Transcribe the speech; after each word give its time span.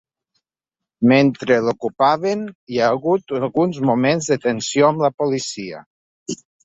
Mentre 1.09 1.57
l’ocupaven, 1.65 2.41
hi 2.73 2.79
ha 2.85 2.89
hagut 2.95 3.35
alguns 3.41 3.81
moments 3.91 4.31
de 4.33 4.39
tensió 4.47 4.89
amb 4.89 5.05
la 5.09 5.13
policia. 5.23 5.85